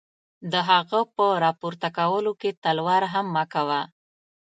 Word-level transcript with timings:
د 0.51 0.53
هغه 0.69 0.99
په 1.15 1.25
را 1.43 1.51
پورته 1.59 1.89
کولو 1.97 2.31
کې 2.41 2.49
تلوار 2.63 3.03
هم 3.13 3.25
مه 3.35 3.43
کوه. 3.53 3.81